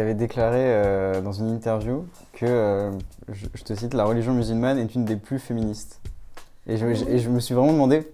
[0.00, 2.90] Tu avais déclaré euh, dans une interview que, euh,
[3.32, 6.00] je, je te cite, la religion musulmane est une des plus féministes.
[6.66, 8.04] Et je, je- et je me suis vraiment demandé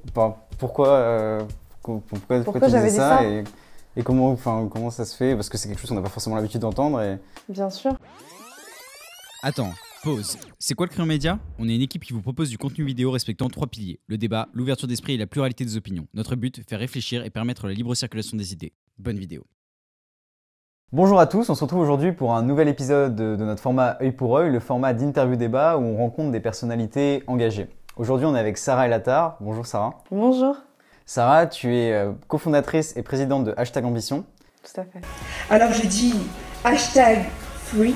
[0.59, 1.43] pourquoi, euh,
[1.83, 2.03] pourquoi,
[2.45, 3.45] Pourquoi tu disais j'avais dit ça et,
[3.97, 6.11] et comment, enfin, comment ça se fait, parce que c'est quelque chose qu'on n'a pas
[6.11, 7.01] forcément l'habitude d'entendre.
[7.01, 7.19] Et...
[7.49, 7.97] Bien sûr.
[9.43, 9.73] Attends,
[10.03, 10.37] pause.
[10.59, 11.39] C'est quoi le Crayon Média?
[11.59, 14.51] On est une équipe qui vous propose du contenu vidéo respectant trois piliers le débat,
[14.53, 16.07] l'ouverture d'esprit et la pluralité des opinions.
[16.13, 18.75] Notre but, faire réfléchir et permettre la libre circulation des idées.
[18.99, 19.47] Bonne vidéo.
[20.93, 24.11] Bonjour à tous, on se retrouve aujourd'hui pour un nouvel épisode de, notre format œil
[24.11, 27.69] pour œil, le format d'interview débat où on rencontre des personnalités engagées.
[27.97, 29.37] Aujourd'hui, on est avec Sarah Elatar.
[29.39, 30.03] Bonjour Sarah.
[30.11, 30.57] Bonjour.
[31.07, 34.25] Sarah, tu es euh, cofondatrice et présidente de Hashtag Ambition.
[34.65, 35.01] Tout à fait.
[35.49, 36.15] Alors je dis
[36.65, 37.25] hashtag
[37.67, 37.95] free,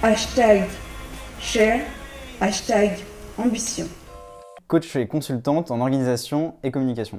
[0.00, 0.62] hashtag
[1.40, 1.80] share,
[2.40, 3.00] hashtag
[3.36, 3.86] ambition.
[4.68, 7.18] coach et consultante en organisation et communication.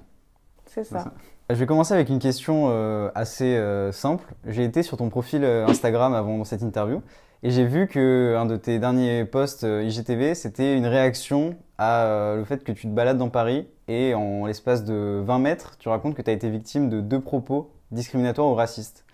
[0.70, 1.00] C'est ça.
[1.00, 1.14] ça.
[1.50, 4.34] Je vais commencer avec une question euh, assez euh, simple.
[4.46, 7.02] J'ai été sur ton profil euh, Instagram avant cette interview
[7.42, 12.36] et j'ai vu que un de tes derniers posts IGTV, c'était une réaction à euh,
[12.36, 15.88] le fait que tu te balades dans Paris et en l'espace de 20 mètres, tu
[15.88, 19.06] racontes que tu as été victime de deux propos discriminatoires ou racistes.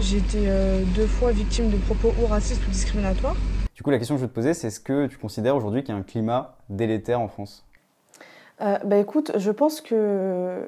[0.00, 3.36] J'ai été euh, deux fois victime de propos ou racistes ou discriminatoires.
[3.76, 5.84] Du coup, la question que je veux te poser, c'est est-ce que tu considères aujourd'hui
[5.84, 7.64] qu'il y a un climat délétère en France?
[8.60, 10.62] Euh, bah écoute, je pense que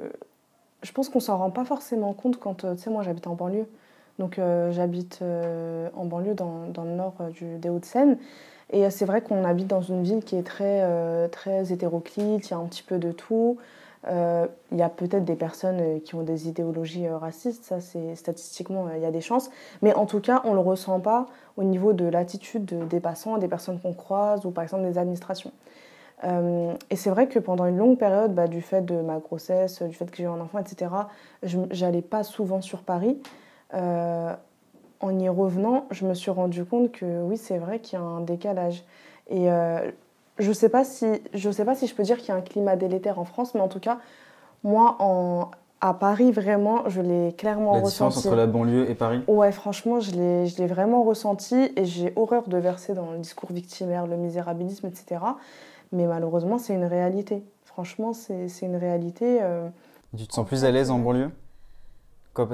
[0.83, 3.35] je pense qu'on s'en rend pas forcément compte quand euh, tu sais moi j'habite en
[3.35, 3.67] banlieue.
[4.19, 8.19] Donc euh, j'habite euh, en banlieue dans, dans le nord des Hauts-de-Seine
[8.73, 12.55] et c'est vrai qu'on habite dans une ville qui est très très hétéroclite, il y
[12.55, 13.59] a un petit peu de tout.
[14.09, 19.03] Il y a peut-être des personnes qui ont des idéologies racistes, ça c'est statistiquement il
[19.03, 19.51] y a des chances,
[19.83, 23.39] mais en tout cas on le ressent pas au niveau de l'attitude de- des passants,
[23.39, 25.53] des personnes qu'on croise ou par exemple des administrations.
[26.25, 29.83] Euh, et c'est vrai que pendant une longue période, bah, du fait de ma grossesse,
[29.83, 30.91] du fait que j'ai eu un enfant, etc.,
[31.43, 33.19] je n'allais pas souvent sur Paris.
[33.75, 34.35] Euh,
[35.01, 38.05] en y revenant, je me suis rendu compte que oui, c'est vrai qu'il y a
[38.05, 38.83] un décalage.
[39.29, 39.91] Et euh,
[40.39, 42.37] je ne sais, pas si, je sais pas si je peux dire qu'il y a
[42.37, 43.99] un climat délétère en France, mais en tout cas,
[44.65, 45.51] moi, en,
[45.83, 48.29] à Paris, vraiment, je l'ai clairement La différence ressenti.
[48.29, 49.23] entre la banlieue et Paris?
[49.29, 54.07] Ouais, franchement, je l'ai vraiment ressenti et j'ai horreur de verser dans le discours victimaire,
[54.07, 55.21] le misérabilisme, etc.
[55.97, 57.43] Mais malheureusement, c'est une réalité.
[57.65, 59.39] Franchement, c'est, une réalité.
[59.43, 59.69] euh.
[60.17, 61.31] Tu te sens plus à l'aise en banlieue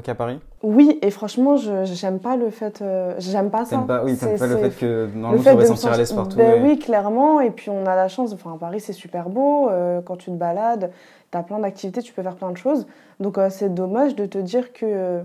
[0.04, 0.38] qu'à Paris?
[0.62, 2.80] Oui, et franchement, je j'aime pas le fait.
[2.82, 3.78] euh, j'aime pas ça.
[3.78, 5.92] Pas, oui, t'aimes pas le fait que le normalement tu fait devrais de me sentir
[5.92, 6.36] à l'aise partout.
[6.36, 7.40] Ben oui, clairement.
[7.40, 8.32] Et puis on a la chance.
[8.32, 9.68] Enfin, Paris, c'est super beau.
[9.70, 10.92] euh, quand tu te balades,
[11.32, 12.86] tu as plein d'activités, tu peux faire plein de choses.
[13.18, 15.22] Donc euh, c'est dommage de te dire que,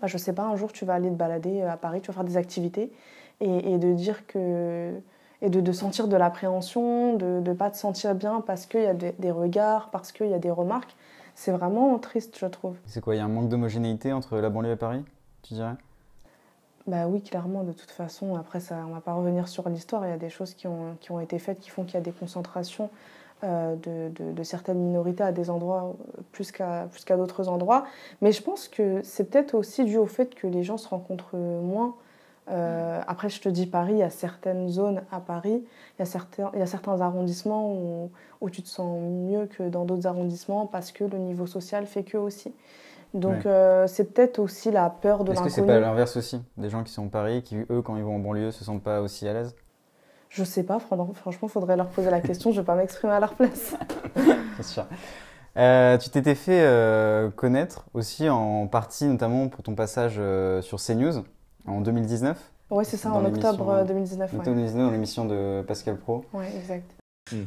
[0.00, 2.14] bah, je sais pas, un jour tu vas aller te balader à Paris, tu vas
[2.14, 2.90] faire des activités,
[3.40, 4.92] et, et de dire que.
[5.44, 8.86] Et de, de sentir de l'appréhension, de ne pas te sentir bien parce qu'il y
[8.86, 10.96] a des, des regards, parce qu'il y a des remarques.
[11.34, 12.76] C'est vraiment triste, je trouve.
[12.86, 15.04] C'est quoi, il y a un manque d'homogénéité entre la banlieue et Paris,
[15.42, 15.74] tu dirais?
[16.86, 18.36] Bah oui, clairement, de toute façon.
[18.36, 20.06] Après, ça, on va pas revenir sur l'histoire.
[20.06, 21.98] Il y a des choses qui ont, qui ont été faites qui font qu'il y
[21.98, 22.88] a des concentrations
[23.42, 27.48] euh, de, de- de certaines minorités à des endroits euh, plus qu'à plus qu'à d'autres
[27.50, 27.84] endroits.
[28.22, 31.36] Mais je pense que c'est peut-être aussi dû au fait que les gens se rencontrent
[31.36, 31.94] moins.
[32.50, 36.02] Euh, après, je te dis Paris, il y a certaines zones à Paris, il y
[36.02, 38.10] a certains, il y a certains arrondissements où,
[38.42, 42.02] où tu te sens mieux que dans d'autres arrondissements parce que le niveau social fait
[42.02, 42.54] que aussi.
[43.14, 43.46] Donc, Ouais.
[43.46, 45.66] euh, c'est peut-être aussi la peur de Est-ce que l'inconnu.
[45.68, 48.16] c'est pas l'inverse aussi Des gens qui sont à Paris, qui eux, quand ils vont
[48.16, 49.54] en banlieue, se sentent pas aussi à l'aise?
[50.28, 53.20] Je sais pas, fran- franchement, faudrait leur poser la question, je vais pas m'exprimer à
[53.20, 53.76] leur place.
[54.56, 54.84] C'est sûr.
[55.56, 56.68] Euh, tu t'étais fait
[57.36, 60.20] connaître aussi en partie, notamment pour ton passage
[60.62, 61.22] sur CNews
[61.66, 62.38] en 2019.
[62.70, 64.34] Ouais, c'est ça, Dans en octobre euh, euh, 2019.
[64.34, 64.44] En Ouais.
[64.44, 66.24] 2019, dans l'émission de Pascal Pro.
[66.32, 66.90] ouais, exact.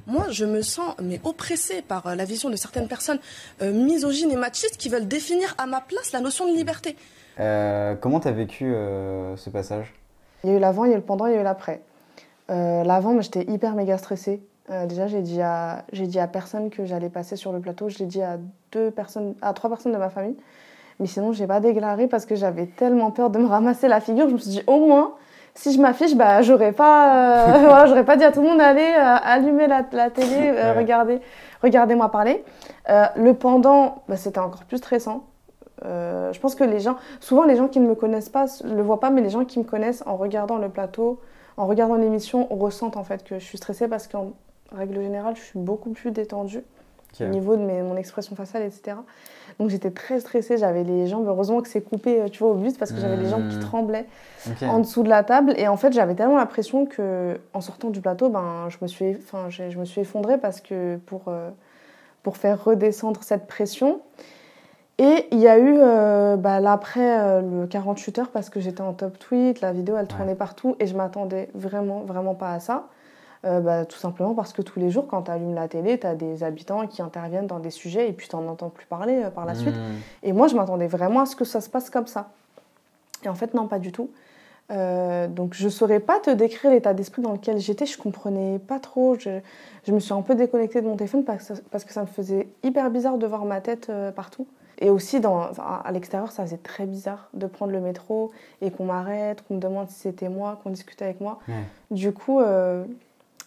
[0.07, 3.19] Moi, je me sens mais oppressée par euh, la vision de certaines personnes
[3.61, 6.95] euh, misogynes et machistes qui veulent définir à ma place la notion de liberté.
[7.39, 9.93] Euh, comment t'as vécu euh, ce passage?
[10.43, 11.43] Il y a eu l'avant, il y a eu le pendant, il y a eu
[11.43, 11.81] l'après.
[12.49, 14.41] Euh, l'avant, moi, j'étais hyper méga stressée.
[14.71, 17.87] Euh, déjà, j'ai dit, à, j'ai dit à personne que j'allais passer sur le plateau.
[17.89, 18.39] Je l'ai dit à,
[18.71, 20.35] deux personnes, à trois personnes de ma famille.
[20.99, 24.27] Mais sinon, j'ai pas déclaré parce que j'avais tellement peur de me ramasser la figure.
[24.29, 25.13] Je me suis dit, au moins,
[25.53, 28.59] si je m'affiche, bah, j'aurais pas, euh, voilà, j'aurais pas dit à tout le monde,
[28.61, 30.77] allez, euh, allumer la, la télé, euh, Ouais.
[30.79, 31.21] regardez,
[31.61, 32.43] regardez-moi parler.
[32.89, 35.23] Euh, le pendant, bah, c'était encore plus stressant.
[35.83, 38.99] Je pense que les gens, souvent les gens qui ne me connaissent pas le voient
[38.99, 41.19] pas, mais les gens qui me connaissent en regardant le plateau,
[41.55, 44.31] en regardant l'émission, ressentent en fait que je suis stressée parce qu'en
[44.75, 46.63] règle générale, je suis beaucoup plus détendue
[47.25, 48.97] Au niveau de mes- mon expression faciale, etc.
[49.59, 52.55] Donc j'étais très stressée, j'avais les jambes, heureusement que c'est coupé, euh, tu vois, au
[52.55, 53.61] but parce que j'avais les jambes qui Mmh.
[53.61, 54.05] tremblaient
[54.69, 55.53] en dessous de la table.
[55.57, 59.15] Et en fait, j'avais tellement l'impression que, en sortant du plateau, ben, je me suis,
[59.15, 61.49] enfin, je me suis effondrée parce que pour, euh,
[62.23, 64.01] pour faire redescendre cette pression,
[64.99, 68.59] Et il y a eu, euh, bah, là, après euh, le 48 heures, parce que
[68.59, 72.51] j'étais en top tweet, la vidéo, elle tournait partout, et je m'attendais vraiment, vraiment pas
[72.51, 72.87] à ça.
[73.45, 76.07] Euh, bah, tout simplement parce que tous les jours, quand tu allumes la télé, tu
[76.07, 79.23] as des habitants qui interviennent dans des sujets, et puis tu n'en entends plus parler
[79.35, 79.75] par la suite.
[79.75, 80.23] Mmh.
[80.23, 82.29] Et moi, je m'attendais vraiment à ce que ça se passe comme ça.
[83.23, 84.09] Et en fait, non, pas du tout.
[84.69, 88.79] Euh, donc je saurais pas te décrire l'état d'esprit dans lequel j'étais, je comprenais pas
[88.79, 89.39] trop, je,
[89.85, 92.49] je, me suis un peu déconnectée de mon téléphone parce, parce, que ça me faisait
[92.63, 94.45] hyper bizarre de voir ma tête euh, partout.
[94.79, 98.31] Et aussi dans, à l'extérieur, ça faisait très bizarre de prendre le métro
[98.61, 101.39] et qu'on m'arrête, qu'on me demande si c'était moi, qu'on discute avec moi.
[101.47, 101.55] Ouais.
[101.89, 102.85] Du coup, euh,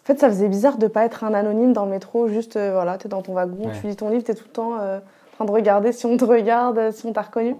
[0.03, 2.73] en fait, ça faisait bizarre de pas être un anonyme dans le métro, juste euh,
[2.73, 3.73] voilà, tu es dans ton wagon, Ouais.
[3.81, 6.07] tu lis ton livre, tu es tout le temps euh, en train de regarder si
[6.07, 7.55] on te regarde, si on t'a reconnu.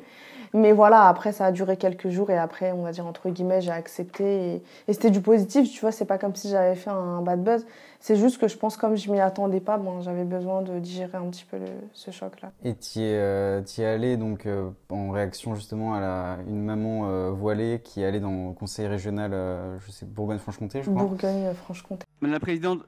[0.53, 3.61] Mais voilà, après, ça a duré quelques jours et après, on va dire, entre guillemets,
[3.61, 4.55] j'ai accepté.
[4.55, 7.43] Et, et c'était du positif, tu vois, c'est pas comme si j'avais fait un bad
[7.45, 7.65] buzz.
[8.01, 11.19] C'est juste que je pense, comme je m'y attendais pas, bon, j'avais besoin de digérer
[11.19, 12.51] un petit peu le- ce choc-là.
[12.65, 16.65] Et tu y, es, euh, es allé donc euh, en réaction justement à la, une
[16.65, 20.91] maman euh, voilée qui est allée dans le conseil régional, euh, je sais, Bourgogne-Franche-Comté, je
[20.91, 21.03] crois.
[21.03, 22.07] Bourgogne-Franche-Comté.
[22.23, 22.81] Madame la Présidente,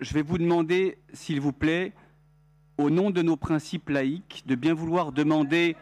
[0.00, 1.92] je vais vous demander, s'il vous plaît,
[2.78, 5.76] au nom de nos principes laïques, de bien vouloir demander,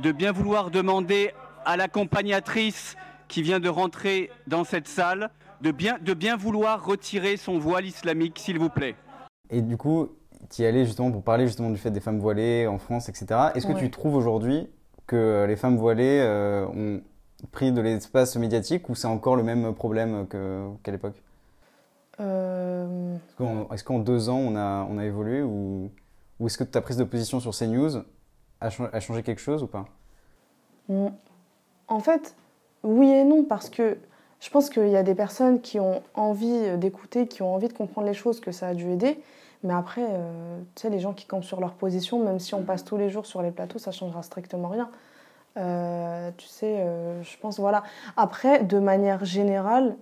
[0.00, 1.32] de bien vouloir demander
[1.64, 2.96] à l'accompagnatrice
[3.28, 5.30] qui vient de rentrer dans cette salle,
[5.60, 8.94] de bien, de bien vouloir retirer son voile islamique, s'il vous plaît.
[9.50, 10.08] Et du coup,
[10.50, 13.08] tu y es allé justement pour parler justement du fait des femmes voilées en France,
[13.08, 13.26] etc.
[13.54, 13.78] Est-ce que Ouais.
[13.78, 14.68] tu trouves aujourd'hui
[15.06, 17.00] que euh, les femmes voilées euh, ont
[17.52, 21.14] pris de l'espace médiatique ou c'est encore le même problème qu'à l'époque?
[22.20, 23.16] Euh,
[23.72, 25.90] Est-ce qu'en, deux ans, on a, on a évolué ou,
[26.38, 28.02] ou est-ce que ta prise de position sur CNews
[28.62, 29.84] a, cha- a changé quelque chose ou pas?
[30.88, 31.08] Mm.
[31.88, 32.34] En fait,
[32.82, 33.98] oui et non, parce que
[34.40, 37.72] je pense qu'il y a des personnes qui ont envie d'écouter, qui ont envie de
[37.72, 39.20] comprendre les choses, que ça a dû aider.
[39.62, 42.62] Mais après, euh, tu sais, les gens qui campent sur leur position, même si on
[42.62, 44.90] passe tous les jours sur les plateaux, ça changera strictement rien.
[45.58, 47.84] Euh, tu sais, euh, je pense, voilà.
[48.16, 49.96] Après, de manière générale,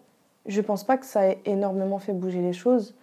[0.46, 2.94] je pense pas que ça ait énormément fait bouger les choses,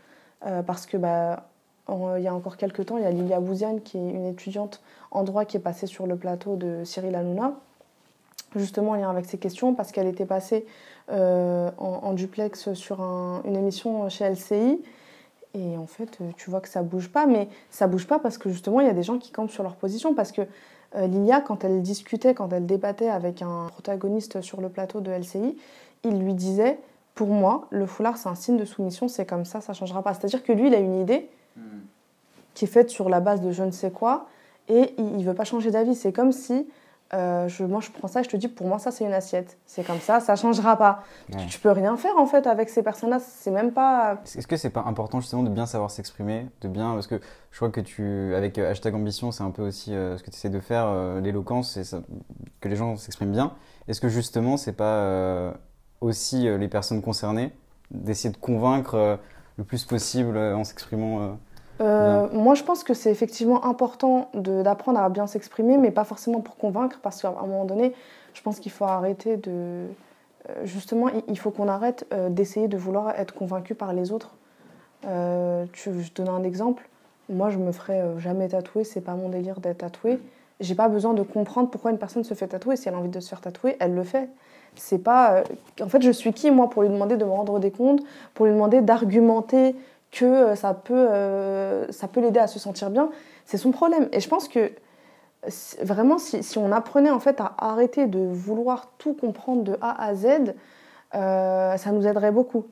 [0.46, 1.48] euh, parce que, bah,
[1.88, 4.26] en- il y a encore quelques temps, il y a Lilia Bouziane, qui est une
[4.26, 4.82] étudiante
[5.12, 7.54] en droit, qui est passée sur le plateau de Cyril Hanouna
[8.56, 10.66] justement en lien avec ces questions parce qu'elle était passée
[11.12, 14.82] euh, en, duplex sur un- une émission chez LCI.
[15.54, 18.38] Et en fait, euh, tu vois que ça bouge pas, mais ça bouge pas parce
[18.38, 20.14] que justement, il y a des gens qui campent sur leur position.
[20.14, 20.42] Parce que
[20.96, 25.12] euh, Lilia, quand elle discutait, quand elle débattait avec un protagoniste sur le plateau de
[25.12, 25.58] LCI,
[26.04, 26.78] il lui disait
[27.16, 30.14] Pour moi, le foulard, c'est un signe de soumission, c'est comme ça, ça changera pas.
[30.14, 31.30] C'est-à-dire que lui, il a une idée
[32.58, 34.26] qui est faite sur la base de je ne sais quoi
[34.68, 35.94] et il, il veut pas changer d'avis.
[35.94, 36.68] C'est comme si
[37.14, 39.14] euh, je, moi je prends ça et je te dis pour moi ça c'est une
[39.14, 39.58] assiette.
[39.68, 41.04] C'est comme ça, ça changera pas.
[41.32, 41.38] Ouais.
[41.42, 43.20] Tu, tu peux rien faire en fait avec ces personnes-là.
[43.20, 44.18] C'est même pas.
[44.36, 47.22] Est-ce que c'est pas important justement de bien savoir s'exprimer, de bien parce que
[47.52, 50.32] je crois que tu avec euh, hashtag ambition c'est un peu aussi euh, ce que
[50.32, 50.88] tu essaies de faire
[51.22, 52.02] l'éloquence ça-
[52.60, 53.54] que les gens s'expriment bien.
[53.88, 55.54] Est-ce que justement c'est pas
[56.02, 57.52] aussi les personnes concernées
[57.92, 59.20] d'essayer de convaincre
[59.58, 61.38] le plus possible en s'exprimant
[61.82, 66.42] euh, moi je pense que c'est effectivement important d'apprendre à bien s'exprimer, mais pas forcément
[66.42, 67.94] pour convaincre, parce qu'à un moment donné,
[68.34, 69.52] je pense qu'il faut arrêter de.
[69.52, 69.86] euh,
[70.64, 74.36] Justement, il- faut qu'on arrête euh, d'essayer de vouloir être convaincu par les autres.
[75.06, 76.88] Euh, tu, je te donne un exemple.
[77.30, 80.20] Moi, je me ferai jamais tatouer, c'est pas mon délire d'être tatoué.
[80.60, 82.78] J'ai pas besoin de comprendre pourquoi une personne se fait tatouer.
[82.78, 84.30] Si elle a envie de se faire tatouer, elle le fait.
[84.76, 85.44] C'est pas.
[85.82, 88.02] En fait, je suis qui, moi, pour lui demander de me rendre des comptes,
[88.34, 89.76] pour lui demander d'argumenter
[90.12, 93.10] que euh, ça peut, euh, ça peut l'aider à se sentir bien
[93.46, 94.08] C'est son problème.
[94.12, 94.72] Et je pense que
[95.82, 100.04] vraiment, si, si on apprenait en fait à arrêter de vouloir tout comprendre de A
[100.04, 100.54] à Z,
[101.16, 102.66] euh, ça nous aiderait beaucoup.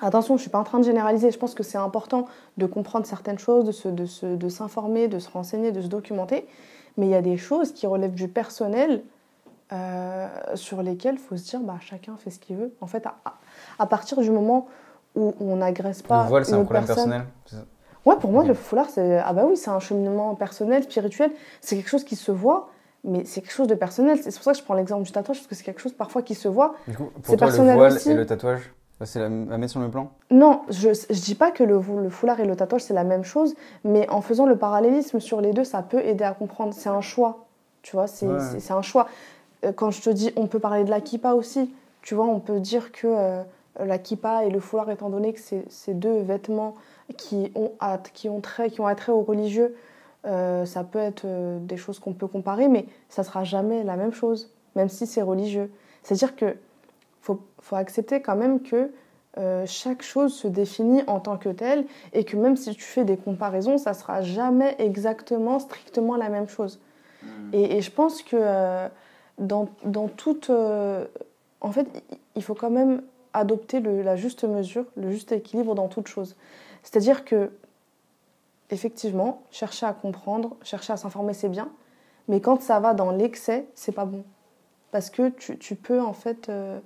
[0.00, 1.30] Attention, je ne suis pas en train de généraliser.
[1.30, 5.18] Je pense que c'est important de comprendre certaines choses, de, se- de, de s'informer, de
[5.20, 6.46] se renseigner, de se documenter.
[6.96, 9.02] Mais il y a des choses qui relèvent du personnel
[10.54, 12.74] sur lesquelles il faut se dire bah, chacun fait ce qu'il veut.
[12.82, 13.14] En fait, à-
[13.78, 14.66] à partir du moment
[15.16, 17.66] où on n'agresse pas le voile c'est un problème personne- personnel
[18.04, 21.30] Ouais, pour moi, le foulard, c'est ah bah oui, c'est un cheminement personnel, spirituel.
[21.60, 22.68] C'est quelque chose qui se voit,
[23.04, 24.18] mais c'est quelque chose de personnel.
[24.20, 26.22] C'est pour ça que je prends l'exemple du tatouage, parce que c'est quelque chose parfois
[26.22, 26.74] qui se voit.
[26.88, 28.10] Du coup, pour toi le voile aussi.
[28.10, 28.72] et le tatouage
[29.04, 30.10] c'est la- mettre sur le plan?
[30.32, 33.22] Non, je ne dis pas que le, le foulard et le tatouage, c'est la même
[33.24, 33.54] chose,
[33.84, 36.72] mais en faisant le parallélisme sur les deux, ça peut aider à comprendre.
[36.72, 37.44] C'est un choix,
[37.82, 38.70] tu vois, c'est Ouais.
[38.72, 39.06] un choix.
[39.64, 42.38] Euh, Quand je te dis, on peut parler de la kippa aussi, tu vois, on
[42.40, 43.42] peut dire que euh,
[43.78, 46.74] la kippa et le foulard, étant donné que c'est c'est deux vêtements
[47.16, 49.74] qui ont, at- qui ont, trait, qui ont attrait aux religieux,
[50.26, 53.96] euh, ça peut être euh, des choses qu'on peut comparer, mais ça sera jamais la
[53.96, 55.70] même chose, même si c'est religieux.
[56.02, 56.56] C'est-à-dire que
[57.20, 58.90] faut, faut accepter quand même que
[59.38, 63.04] euh, chaque chose se définit en tant que telle et que même si tu fais
[63.04, 66.78] des comparaisons, ça sera jamais exactement, strictement la même chose.
[67.52, 68.88] Et, et je pense que euh,
[69.38, 70.50] dans, dans toute.
[70.50, 71.06] euh,
[71.60, 71.86] en fait,
[72.34, 73.02] il faut quand même
[73.34, 76.36] adopter la juste mesure, le juste équilibre dans toute chose.
[76.82, 77.50] C'est-à-dire que,
[78.70, 81.70] effectivement, chercher à comprendre, chercher à s'informer, c'est bien.
[82.28, 84.24] Mais quand ça va dans l'excès, c'est pas bon.
[84.90, 86.48] Parce que tu, peux, en fait.
[86.48, 86.78] euh,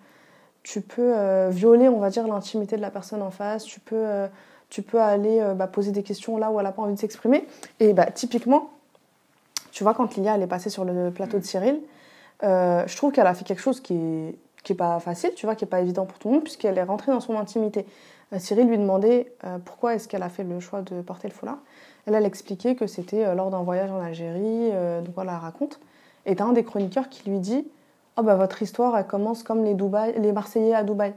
[0.63, 3.65] tu peux euh, violer, on va dire, l'intimité de la personne en face.
[3.65, 4.27] Tu peux, euh,
[4.69, 7.47] tu peux aller bah, poser des questions là où elle n'a pas envie de s'exprimer.
[7.81, 8.71] Et bah, typiquement,
[9.71, 11.81] tu vois, quand Lilia elle est passée sur le plateau de Cyril,
[12.43, 15.55] je trouve qu'elle a fait quelque chose qui est, qui est pas facile, tu vois,
[15.55, 17.87] qui est pas évident pour tout le monde, puisqu'elle est rentrée dans son intimité.
[18.33, 21.33] Euh, Cyril lui demandait euh, pourquoi est-ce qu'elle a fait le choix de porter le
[21.33, 21.59] foulard?
[22.05, 24.73] Elle, elle expliquait que c'était euh, lors d'un voyage en Algérie,
[25.05, 25.79] donc voilà, elle raconte.
[26.27, 27.65] Et t'as un des chroniqueurs qui lui dit
[28.17, 31.15] Oh, bah, votre histoire, commence comme les, Dubaï, les Marseillais à Dubaï.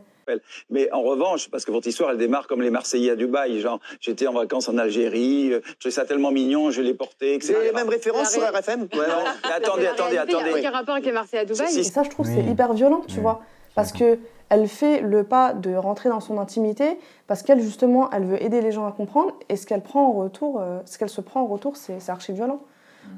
[0.70, 3.80] Mais en revanche, parce que votre histoire, elle démarre comme les Marseillais à Dubaï, genre
[4.02, 7.54] j'étais en vacances en Algérie, euh, je trouvais ça tellement mignon, je l'ai porté, etc.
[7.58, 8.88] C'est les mêmes références sur RFM Ouais.
[8.94, 10.52] Mais attendez, attendez, Il y a attendez.
[10.60, 11.78] aucun rapport avec les Marseillais à Dubaï.
[11.80, 12.34] Et ça, je trouve, Oui.
[12.36, 13.22] c'est hyper violent, tu Oui.
[13.22, 13.42] vois.
[13.76, 14.18] Parce que
[14.50, 18.62] elle fait le pas de rentrer dans son intimité, parce qu'elle, justement, elle veut aider
[18.62, 21.42] les gens à comprendre, et ce qu'elle prend en retour, euh, ce qu'elle se prend
[21.42, 22.60] en retour, c'est c'est archi violent.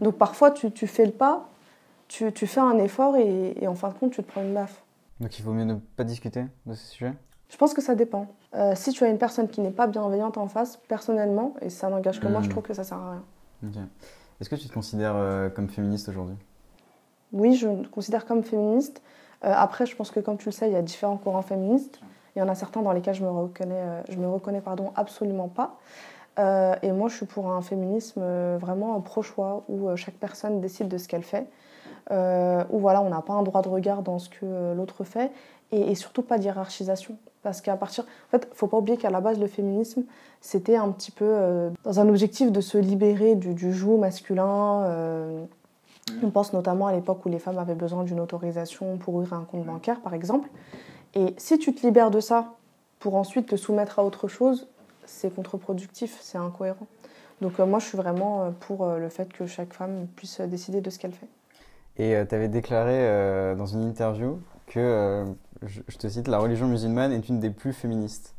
[0.02, 1.48] Donc parfois, tu, tu fais le pas,
[2.10, 4.54] tu, tu fais un effort, et, et en fin de compte, tu te prends une
[4.54, 4.84] baffe.
[5.22, 7.14] Donc il vaut mieux ne pas discuter de ce sujet
[7.48, 8.26] Je pense que ça dépend.
[8.56, 11.90] Euh, si tu as une personne qui n'est pas bienveillante en face, personnellement, et ça
[11.90, 13.88] n'engage que moi, je trouve que ça sert à rien.
[14.40, 16.36] Est-ce que tu te considères euh, comme féministe aujourd'hui?
[17.32, 19.04] Oui, je me considère comme féministe.
[19.46, 22.00] Euh, après, je pense que comme tu le sais, il y a différents courants féministes.
[22.36, 25.50] Il y en a certains dans lesquels je me reconnais, je me reconnais pardon, absolument
[25.50, 25.78] pas.
[26.82, 28.24] Et moi, je suis pour un féminisme
[28.56, 31.46] vraiment pro-choix, où chaque personne décide de ce qu'elle fait,
[32.10, 35.04] euh, où voilà, on n'a pas un droit de regard dans ce que euh, l'autre
[35.04, 35.32] fait,
[35.72, 37.18] et, surtout pas d'hierarchisation.
[37.44, 38.04] Parce qu'à partir.
[38.04, 40.04] En fait, faut pas oublier qu'à la base, le féminisme,
[40.42, 44.84] c'était un petit peu euh, dans un objectif de se libérer du, joug masculin.
[44.84, 45.44] euh,
[46.24, 49.44] on pense notamment à l'époque où les femmes avaient besoin d'une autorisation pour ouvrir un
[49.44, 50.50] compte bancaire, par exemple.
[51.16, 52.54] Et si tu te libères de ça
[53.00, 54.68] pour ensuite te soumettre à autre chose,
[55.06, 56.88] c'est contre-productif, c'est incohérent.
[57.42, 61.00] Donc moi, je suis vraiment pour le fait que chaque femme puisse décider de ce
[61.00, 61.28] qu'elle fait.
[61.98, 65.26] Et tu avais déclaré euh, dans une interview que, euh,
[65.66, 68.34] je, je te cite, la religion musulmane est une des plus féministes.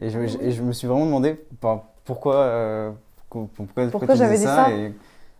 [0.00, 2.90] Et je, je- et je me suis vraiment demandé enfin, pourquoi, euh,
[3.28, 4.92] pourquoi, pourquoi, Pourquoi j'avais dit ça et,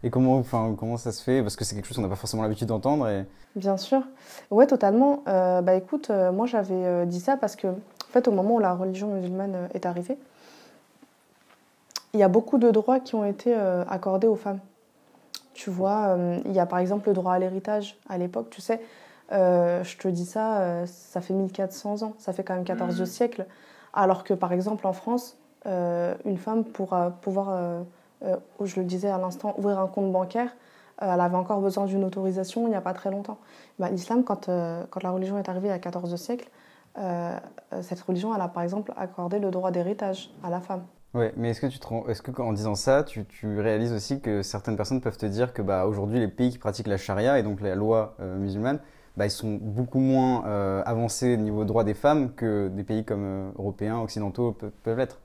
[0.05, 1.43] et comment, enfin, comment ça se fait?
[1.43, 3.09] Parce que c'est quelque chose qu'on n'a pas forcément l'habitude d'entendre.
[3.09, 3.25] Et...
[3.57, 4.03] Bien sûr.
[4.51, 5.23] Ouais, totalement.
[5.29, 8.55] Euh, bah écoute, euh, moi j'avais euh, dit ça parce que, en fait, au moment
[8.55, 10.17] où la religion musulmane euh, est arrivée,
[12.15, 14.61] il y a beaucoup de droits qui ont été euh, accordés aux femmes.
[15.55, 18.61] Tu vois, euh, il y a par exemple le droit à l'héritage à l'époque, tu
[18.61, 18.81] sais.
[19.33, 23.05] euh, je te dis ça, euh, ça fait 1400 ans, ça fait quand même 14
[23.05, 23.47] siècles.
[23.93, 27.83] Alors que par exemple en France, euh, une femme pour pouvoir,
[28.23, 30.51] je le disais à l'instant, ouvrir un compte bancaire,
[31.01, 33.39] elle avait encore besoin d'une autorisation il n'y a pas très longtemps.
[33.79, 34.47] Bah, L'islam, quand,
[34.91, 36.49] quand la religion est arrivée il y a 14 siècles,
[36.99, 37.39] euh,
[37.73, 40.83] euh, cette religion, elle a par exemple accordé le droit d'héritage à la femme.
[41.13, 44.21] Ouais, mais est-ce que tu te est-ce que en disant ça, tu, tu réalises aussi
[44.21, 47.39] que certaines personnes peuvent te dire que bah aujourd'hui les pays qui pratiquent la charia
[47.39, 48.79] et donc la loi euh, musulmane,
[49.17, 53.05] bah ils sont beaucoup moins euh, avancés au niveau droit des femmes que des pays
[53.05, 55.19] comme euh, européens, occidentaux pe- peuvent l'être.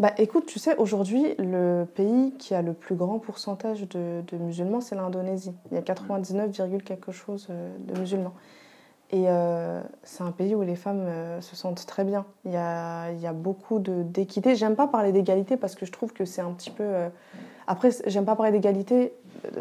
[0.00, 4.36] Bah écoute, tu sais, aujourd'hui, le pays qui a le plus grand pourcentage de, de
[4.38, 5.52] musulmans, c'est l'Indonésie.
[5.70, 8.34] Il y a 99, virgule quelque chose euh, de musulmans.
[9.10, 12.24] Et euh, c'est un pays où les femmes euh, se sentent très bien.
[12.44, 14.56] Il y a, il y a beaucoup de- d'équité.
[14.56, 16.82] J'aime pas parler d'égalité parce que je trouve que c'est un petit peu.
[16.82, 17.08] euh,
[17.66, 19.12] Après, j'aime pas parler d'égalité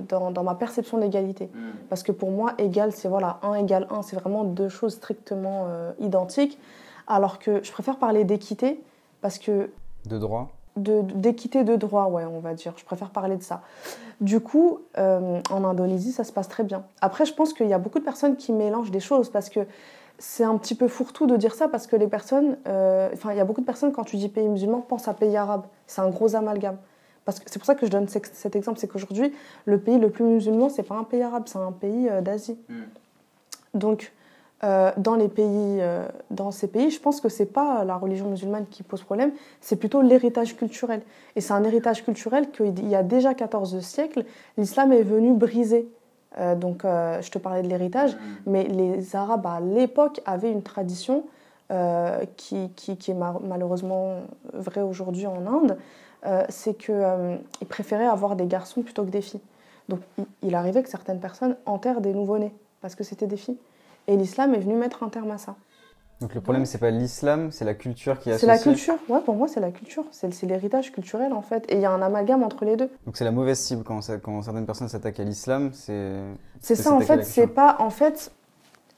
[0.09, 1.49] dans, dans ma perception d'égalité.
[1.89, 5.65] Parce que pour moi, égal, c'est voilà, 1 égale 1, c'est vraiment deux choses strictement
[5.67, 6.57] euh, identiques.
[7.05, 8.81] Alors que je préfère parler d'équité
[9.21, 9.69] parce que
[10.05, 10.49] De droit.
[10.75, 12.73] D'équité de droit, ouais, on va dire.
[12.77, 13.61] Je préfère parler de ça.
[14.21, 16.83] Du coup, euh, en Indonésie, ça se passe très bien.
[17.01, 19.59] Après, je pense qu'il y a beaucoup de personnes qui mélangent des choses parce que
[20.17, 23.37] c'est un petit peu fourre-tout de dire ça parce que les personnes, euh, enfin, il
[23.37, 25.63] y a beaucoup de personnes quand tu dis pays musulman pensent à pays arabe.
[25.87, 26.77] C'est un gros amalgame.
[27.25, 29.33] Parce que c'est pour ça que je donne ce- cet exemple, c'est qu'aujourd'hui,
[29.65, 32.57] le pays le plus musulman, c'est pas un pays arabe, c'est un pays euh, d'Asie.
[33.73, 34.11] Donc,
[34.63, 38.29] euh, dans les pays, euh, dans ces pays, je pense que c'est pas la religion
[38.29, 41.01] musulmane qui pose problème, c'est plutôt l'héritage culturel.
[41.35, 44.23] Et c'est un héritage culturel qu'il y a déjà 14 siècles,
[44.57, 45.87] l'islam est venu briser.
[46.39, 51.25] Euh, donc, je te parlais de l'héritage, mais les Arabes à l'époque avaient une tradition
[52.37, 52.71] qui,
[53.07, 54.17] est ma- malheureusement
[54.53, 55.77] vraie aujourd'hui en Inde,
[56.49, 59.41] c'est qu'ils préféraient avoir des garçons plutôt que des filles.
[59.89, 63.57] Donc, il, il arrivait que certaines personnes enterrent des nouveau-nés parce que c'était des filles.
[64.07, 65.55] Et l'islam est venu mettre un terme à ça.
[66.21, 69.19] Donc le problème, c'est pas l'islam, c'est la culture qui est C'est la culture, ouais,
[69.21, 71.65] pour moi c'est la culture, c'est l'héritage culturel en fait.
[71.69, 72.89] Et il y a un amalgame entre les deux.
[73.05, 76.13] Donc c'est la mauvaise cible quand, ça- quand certaines personnes s'attaquent à l'islam, c'est.
[76.61, 77.75] Ça en fait, c'est pas.
[77.79, 78.31] En fait,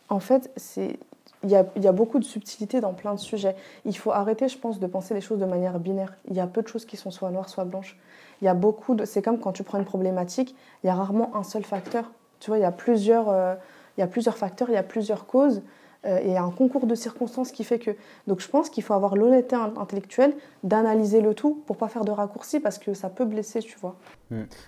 [0.10, 1.00] en fait c'est.
[1.44, 3.56] Il y, a, il y a beaucoup de subtilités dans plein de sujets.
[3.86, 6.14] Il faut arrêter, je pense, de penser les choses de manière binaire.
[6.28, 8.00] Il y a peu de choses qui sont soit noires, soit blanches.
[8.42, 9.06] Il y a beaucoup de.
[9.06, 12.12] C'est comme quand tu prends une problématique, il y a rarement un seul facteur.
[12.40, 13.54] Tu vois, il y a plusieurs, euh,
[13.98, 15.62] il y a plusieurs facteurs, il y a plusieurs causes.
[16.06, 17.90] euh, et il y a un concours de circonstances qui fait que.
[18.28, 22.06] Donc je pense qu'il faut avoir l'honnêteté in- intellectuelle d'analyser le tout pour pas faire
[22.06, 23.96] de raccourcis parce que ça peut blesser, tu vois.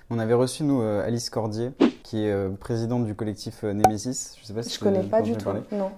[0.10, 4.36] On avait reçu, nous, euh, Alice Cordier, qui est euh, présidente du collectif Némésis.
[4.42, 5.50] Je sais pas si Je tu- connais pas du tout.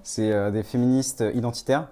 [0.04, 1.88] C'est des féministes identitaires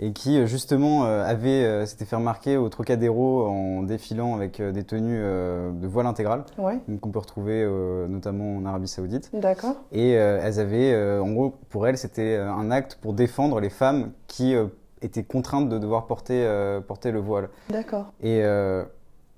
[0.00, 4.62] et qui, euh, justement, euh, avaient euh, s'étaient fait remarquer au Trocadéro en défilant avec
[4.62, 7.66] des tenues de voile intégral, Ouais, qu'on peut retrouver
[8.08, 9.30] notamment en Arabie Saoudite.
[9.32, 9.76] d'accord.
[9.92, 14.54] Et elles avaient, en gros, pour elles, c'était un acte pour défendre les femmes qui
[15.02, 16.46] étaient contraintes de devoir porter,
[16.86, 17.48] porter le voile.
[17.70, 18.12] D'accord.
[18.22, 18.42] Et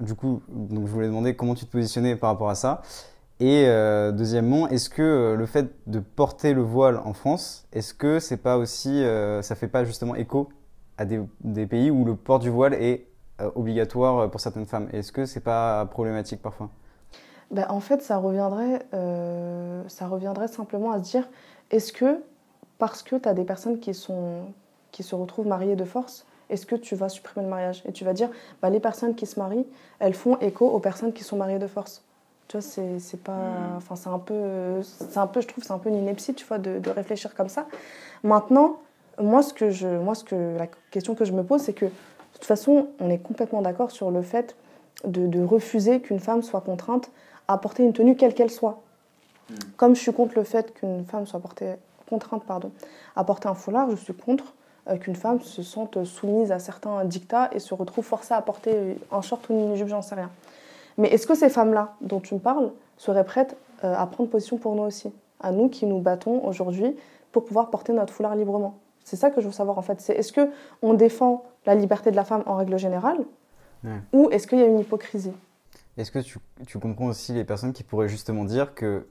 [0.00, 2.83] du coup, donc je voulais demander comment tu te positionnais par rapport à ça.
[3.40, 7.94] Et euh, deuxièmement, est-ce que euh, le fait de porter le voile en France, est-ce
[7.94, 10.50] que c'est pas aussi, euh, ça fait pas justement écho
[10.99, 13.06] à des, pays où le port du voile est
[13.54, 14.88] obligatoire pour certaines femmes?
[14.92, 16.68] Est-ce que c'est pas problématique parfois?
[17.50, 18.87] Ben, en fait, ça reviendrait,
[19.88, 21.26] ça reviendrait simplement à se dire
[21.70, 22.23] est-ce que,
[22.76, 24.42] parce que tu as des personnes qui, sont,
[24.90, 27.82] qui se retrouvent mariées de force, est-ce que tu vas supprimer le mariage?
[27.87, 28.28] Et tu vas dire
[28.61, 29.66] bah, les personnes qui se marient,
[30.00, 32.04] elles font écho aux personnes qui sont mariées de force.
[32.50, 33.76] Tu vois, c'est c'est pas.
[33.76, 34.83] Enfin, c'est un peu.
[34.83, 37.33] C'est un peu, je trouve, c'est un peu une ineptie, tu vois, de, de réfléchir
[37.37, 37.66] comme ça.
[38.25, 38.78] Maintenant,
[39.21, 41.85] moi, ce que je, moi, ce que, la question que je me pose, c'est que,
[41.85, 41.92] de
[42.33, 44.57] toute façon, on est complètement d'accord sur le fait
[45.04, 47.12] de, de refuser qu'une femme soit contrainte
[47.47, 48.80] à porter une tenue quelle qu'elle soit.
[49.76, 51.75] Comme je suis contre le fait qu'une femme soit portée,
[52.09, 52.73] contrainte pardon,
[53.14, 54.54] à porter un foulard, je suis contre
[54.88, 58.97] euh, qu'une femme se sente soumise à certains dictats et se retrouve forcée à porter
[59.12, 60.30] un short ou une jupe, j'en sais rien.
[60.99, 64.59] Mais est-ce que ces femmes-là dont tu me parles seraient prêtes euh, à prendre position
[64.59, 65.12] pour nous aussi?
[65.40, 66.94] À nous qui nous battons aujourd'hui
[67.32, 70.00] pour pouvoir porter notre foulard librement C'est ça que je veux savoir en fait.
[70.00, 70.50] C'est est-ce que
[70.82, 73.18] on défend la liberté de la femme en règle générale
[73.83, 73.92] Ouais.
[74.12, 75.33] ou est-ce qu'il y a une hypocrisie?
[75.96, 79.07] Est-ce que tu, tu comprends aussi les personnes qui pourraient justement dire que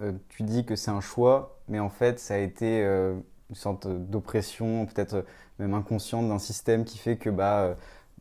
[0.00, 3.14] euh, tu dis que c'est un choix, mais en fait ça a été euh,
[3.50, 5.26] une sorte d'oppression, peut-être
[5.58, 7.76] même inconsciente d'un système qui fait que bah,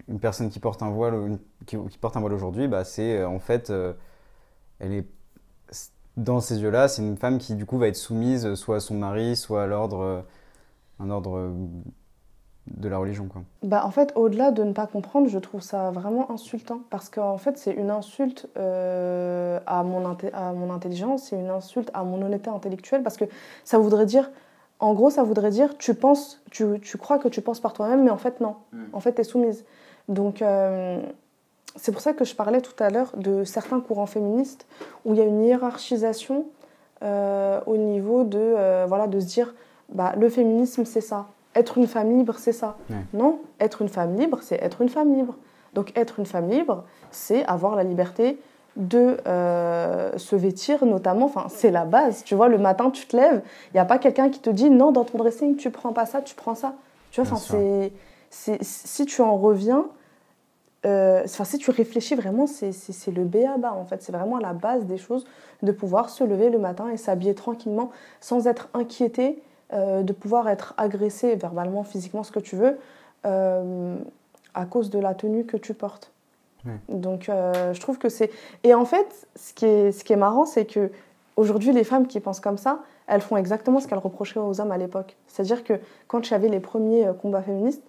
[0.08, 3.40] une personne qui porte un voile, qui, porte un voile aujourd'hui, bah, c'est euh, en
[3.40, 3.94] fait, euh,
[4.80, 5.08] elle est
[6.18, 8.96] dans ces yeux-là, c'est une femme qui du coup va être soumise soit à son
[8.96, 10.22] mari, soit à l'ordre, euh,
[11.00, 11.52] un ordre
[12.68, 13.42] de la religion quoi.
[13.64, 16.82] Bah, en fait, au-delà de ne pas comprendre, je trouve ça vraiment insultant.
[16.92, 22.04] Parce qu'en fait, c'est une insulte à, mon à mon intelligence, c'est une insulte à
[22.04, 23.02] mon honnêteté intellectuelle.
[23.02, 23.26] Parce que
[23.64, 24.30] ça voudrait dire,
[24.84, 28.04] en gros, ça voudrait dire, tu penses, tu, tu crois que tu penses par toi-même,
[28.04, 28.56] mais en fait, non.
[28.92, 29.64] En fait, tu es soumise.
[30.10, 31.02] Donc, euh,
[31.78, 34.68] c'est pour ça que je parlais tout à l'heure de certains courants féministes
[35.06, 36.48] où il y a une hiérarchisation
[37.02, 39.56] euh, au niveau de, euh, voilà, de se dire,
[39.88, 41.28] bah, le féminisme, c'est ça.
[41.56, 42.76] Être une femme libre, c'est ça.
[42.90, 42.98] Ouais.
[43.14, 45.38] Non, être une femme libre, c'est être une femme libre.
[45.74, 48.38] Donc être une femme libre, c'est avoir la liberté
[48.76, 52.24] de euh, se vêtir, notamment, enfin, c'est la base.
[52.24, 54.70] Tu vois, le matin, tu te lèves, il n'y a pas quelqu'un qui te dit
[54.70, 56.74] non, dans ton dressing, tu prends pas ça, tu prends ça.
[57.12, 57.92] Tu vois, enfin,
[58.30, 59.86] c'est, si tu en reviens,
[60.86, 62.72] euh, si tu réfléchis vraiment, c'est,
[63.12, 64.02] le B à bas, en fait.
[64.02, 65.26] C'est vraiment la base des choses
[65.62, 69.42] de pouvoir se lever le matin et s'habiller tranquillement sans être inquiété,
[69.74, 72.78] euh, de pouvoir être agressé verbalement, physiquement, ce que tu veux,
[73.26, 73.98] euh,
[74.54, 76.13] à cause de la tenue que tu portes.
[76.66, 76.80] Ouais.
[76.90, 78.32] Donc, euh, je trouve que c'est.
[78.64, 80.92] Et en fait, ce qui est, ce qui est marrant, c'est que
[81.36, 84.72] aujourd'hui, les femmes qui pensent comme ça, elles font exactement ce qu'elles reprochaient aux hommes
[84.72, 85.16] à l'époque.
[85.28, 85.74] C'est-à-dire que
[86.08, 87.84] quand j'avais les premiers euh, combats féministes,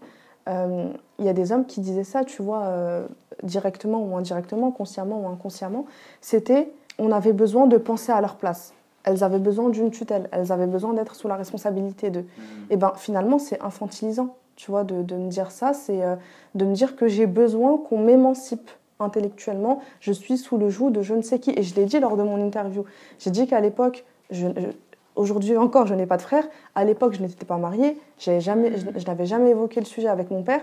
[0.48, 3.06] euh, il y a des hommes qui disaient ça, tu vois, euh,
[3.42, 5.86] directement ou indirectement, consciemment ou inconsciemment.
[6.20, 8.72] C'était on avait besoin de penser à leur place.
[9.04, 12.24] Elles avaient besoin d'une tutelle, elles avaient besoin d'être sous la responsabilité de.
[12.70, 16.16] Et ben finalement, c'est infantilisant, tu vois, de, de me dire ça, c'est euh,
[16.54, 19.80] de me dire que j'ai besoin qu'on m'émancipe intellectuellement.
[20.00, 21.52] Je suis sous le joug de je ne sais qui.
[21.56, 22.84] Et je l'ai dit lors de mon interview.
[23.18, 24.68] J'ai dit qu'à l'époque, je, je-
[25.16, 26.44] aujourd'hui encore, je n'ai pas de frère.
[26.74, 27.98] À l'époque, je n'étais pas mariée.
[28.18, 30.60] Jamais, je, je n'avais jamais évoqué le sujet avec mon père.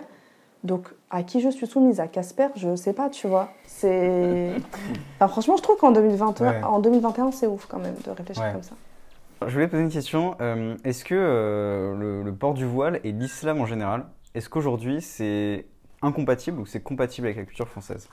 [0.64, 2.00] Donc, à qui je suis soumise?
[2.00, 2.48] À Casper?
[2.56, 3.50] Je ne sais pas, tu vois.
[3.66, 4.52] C'est.
[5.18, 6.64] Enfin, franchement, je trouve qu'en 2021, Ouais.
[6.64, 8.52] en 2021, c'est ouf quand même de réfléchir Ouais.
[8.54, 8.76] comme ça.
[9.48, 10.36] Je voulais poser une question.
[10.40, 15.66] Euh, Est-ce que euh, le, port du voile et l'islam en général, est-ce qu'aujourd'hui c'est
[16.04, 18.08] incompatible ou c'est compatible avec la culture française?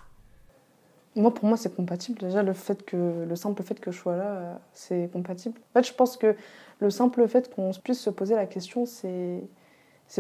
[1.17, 2.21] Moi, pour moi, c'est compatible.
[2.21, 5.59] Déjà, le, simple fait que je sois là, euh, c'est compatible.
[5.75, 6.35] En fait, je pense que
[6.81, 9.43] le simple fait qu'on puisse se poser la question, c'est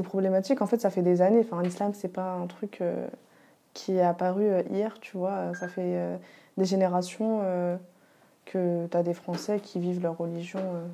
[0.03, 0.61] problématique.
[0.61, 1.41] En fait, ça fait des années.
[1.41, 2.83] Enfin, l'islam, c'est pas un truc
[3.73, 5.55] qui est apparu hier, tu vois.
[5.55, 6.19] Ça fait
[6.57, 7.79] des générations
[8.53, 10.87] que tu as des Français qui vivent leur religion euh,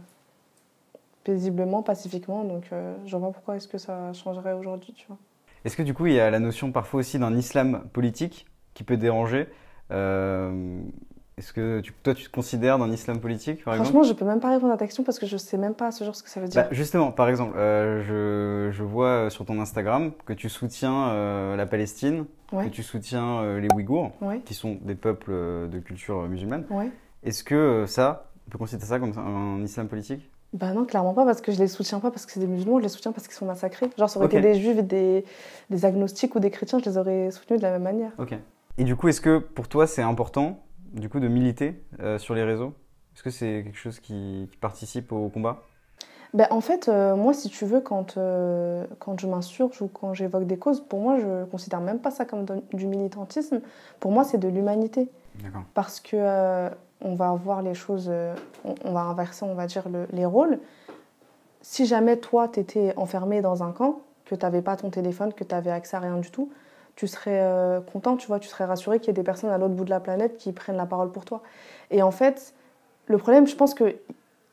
[1.25, 2.45] paisiblement, pacifiquement.
[2.45, 5.17] Donc, euh, je vois pourquoi est-ce que ça changerait aujourd'hui, tu vois.
[5.65, 8.85] Est-ce que du coup, il y a la notion parfois aussi d'un islam politique qui
[8.85, 9.49] peut déranger
[9.91, 10.81] Euh,
[11.37, 13.91] Est-ce que tu- toi, tu te considères d'un islam politique, par exemple?
[13.91, 15.89] Franchement, je peux même pas répondre à ta question parce que je sais même pas
[15.89, 16.63] à ce jour ce que ça veut dire.
[16.63, 21.67] Bah, justement, par exemple, euh, je, je vois sur ton Instagram que tu soutiens la
[21.67, 22.67] Palestine, Ouais.
[22.67, 24.41] que tu soutiens les Ouïghours, Ouais.
[24.45, 26.65] qui sont des peuples de culture musulmane.
[26.71, 26.89] Ouais.
[27.25, 30.31] Est-ce que euh, ça, on peut considérer ça comme un, un islam politique?
[30.53, 32.79] Bah non, clairement pas, parce que je les soutiens pas parce que c'est des musulmans,
[32.79, 33.91] je les soutiens parce qu'ils sont massacrés.
[33.99, 35.25] Genre, ça aurait été des juifs, des,
[35.69, 38.13] des agnostiques ou des chrétiens, je les aurais soutenus de la même manière.
[38.19, 38.35] Ok.
[38.79, 40.61] Et du coup, est-ce que pour toi, c'est important
[40.93, 42.73] du coup de militer euh, sur les réseaux?
[43.15, 45.63] Est-ce que c'est quelque chose qui, qui participe au combat?
[46.35, 50.15] Ben, en fait, euh, moi, si tu veux, quand, euh, quand je m'insurge ou quand
[50.15, 53.61] j'évoque des causes, pour moi, je considère même pas ça comme de- du militantisme.
[54.01, 55.09] Pour moi, c'est de l'humanité.
[55.43, 55.63] D'accord.
[55.75, 58.35] Parce que on va voir les choses, euh,
[58.85, 60.59] on, va inverser, on va dire, le- les rôles.
[61.63, 65.33] Si jamais toi, tu étais enfermé dans un camp, que tu n'avais pas ton téléphone,
[65.33, 66.51] que tu avais accès à rien du tout,
[66.97, 69.59] tu serais euh, content, tu vois, tu serais rassuré qu'il y ait des personnes à
[69.59, 71.43] l'autre bout de la planète qui prennent la parole pour toi.
[71.91, 72.55] Et en fait,
[73.07, 73.97] le problème, je pense que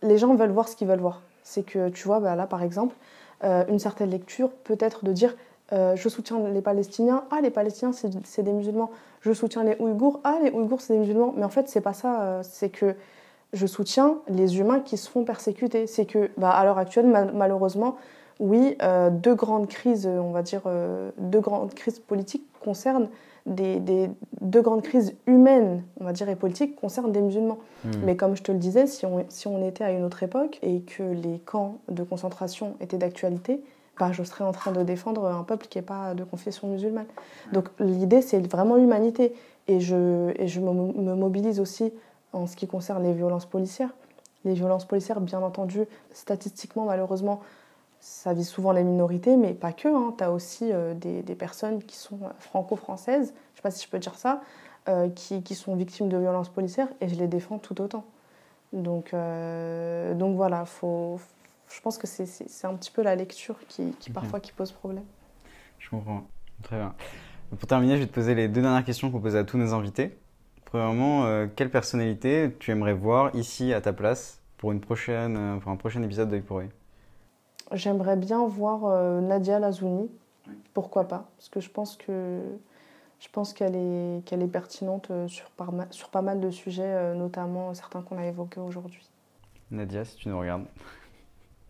[0.02, 1.22] les gens veulent voir ce qu'ils veulent voir.
[1.44, 2.96] C'est que, tu vois, bah là, par exemple,
[3.44, 5.36] euh, une certaine lecture peut être de dire
[5.74, 8.92] euh, je soutiens les Palestiniens, ah, les Palestiniens, c'est des musulmans.
[9.22, 11.34] Je soutiens les Ouïghours, ah, les Ouïghours, c'est des musulmans.
[11.38, 12.22] Mais en fait, c'est pas ça.
[12.22, 12.96] euh, c'est que
[13.54, 15.88] je soutiens les humains qui se font persécuter.
[15.88, 17.96] C'est que, bah, à l'heure actuelle, mal- malheureusement,
[18.40, 20.62] oui, euh, deux grandes crises, on va dire,
[21.18, 23.08] deux grandes crises politiques concernent
[23.46, 24.10] des, des-
[24.42, 27.58] deux grandes crises humaines, on va dire, et politiques concernent des musulmans.
[27.86, 27.92] Hmm.
[28.04, 30.60] Mais comme je te le disais, si on, si on était à une autre époque
[30.64, 33.62] et que les camps de concentration étaient d'actualité,
[34.12, 37.06] je serais en train de défendre un peuple qui n'est pas de confession musulmane.
[37.54, 39.36] Donc l'idée, c'est vraiment l'humanité.
[39.68, 41.94] Et je, et je me, me mobilise aussi
[42.34, 43.94] en ce qui concerne les violences policières.
[44.44, 45.82] Les violences policières, bien entendu,
[46.14, 47.42] statistiquement, malheureusement,
[48.00, 49.88] ça vise souvent les minorités, mais pas que.
[50.18, 53.86] Tu as aussi euh, des, des personnes qui sont franco-françaises, je ne sais pas si
[53.86, 54.42] je peux dire ça,
[54.90, 58.04] euh, qui, qui sont victimes de violences policières, et je les défends tout autant.
[58.74, 61.20] Donc, euh, donc voilà, faut,
[61.76, 65.04] je pense que c'est- un petit peu la lecture qui, parfois qui pose problème.
[65.80, 66.24] Je comprends.
[66.64, 66.94] Très bien.
[67.50, 69.74] Pour terminer, je vais te poser les deux dernières questions qu'on pose à tous nos
[69.74, 70.18] invités.
[70.66, 75.58] Premièrement, euh, quelle personnalité tu aimerais voir ici à ta place pour, une prochaine, euh,
[75.58, 76.70] pour un prochain épisode pour œil?
[77.74, 80.10] J'aimerais bien voir euh, Nadia Lazouni,
[80.74, 82.40] pourquoi pas, parce que je pense que
[83.20, 87.74] je pense qu'elle est qu'elle est pertinente sur, par sur pas mal de sujets, notamment
[87.74, 89.08] certains qu'on a évoqués aujourd'hui.
[89.70, 90.66] Nadia, si tu nous regardes.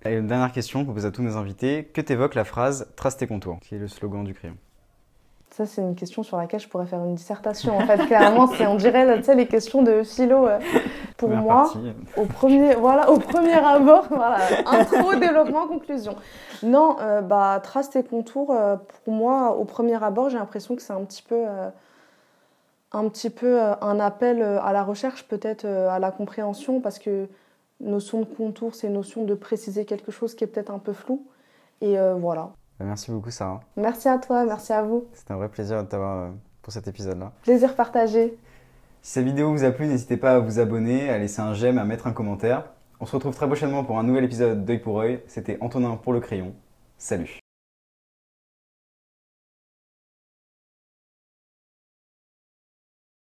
[0.03, 1.85] Et une dernière question qu'on pose à tous nos invités.
[1.93, 4.55] Que t'évoque la phrase Trace tes contours qui est le slogan du crayon?
[5.51, 7.77] Ça, c'est une question sur laquelle je pourrais faire une dissertation.
[7.77, 10.47] En fait, clairement, c'est on dirait tu sais, les questions de philo.
[10.47, 10.59] euh,
[11.17, 11.93] Pour Première moi, partie.
[12.15, 16.15] au premier, voilà, au premier abord, voilà, intro, développement, conclusion.
[16.63, 18.51] Non, euh, bah, trace tes contours.
[18.51, 21.43] euh, pour moi, au premier abord, j'ai l'impression que c'est un petit peu,
[22.93, 27.27] un petit peu un appel à la recherche, peut-être à la compréhension, parce que
[27.81, 31.25] notion de contour, c'est notion de préciser quelque chose qui est peut-être un peu flou.
[31.81, 32.51] Et euh, voilà.
[32.79, 33.61] Bah, Merci beaucoup, Sarah.
[33.75, 35.05] Merci à toi, merci à vous.
[35.13, 36.29] C'était un vrai plaisir de t'avoir euh,
[36.61, 37.31] pour cet épisode-là.
[37.43, 38.37] Plaisir partagé.
[39.01, 41.77] Si cette vidéo vous a plu, n'hésitez pas à vous abonner, à laisser un j'aime,
[41.79, 42.65] à mettre un commentaire.
[42.99, 45.21] On se retrouve très prochainement pour un nouvel épisode d'œil pour œil.
[45.25, 46.53] C'était Antonin pour le crayon.
[46.99, 47.40] Salut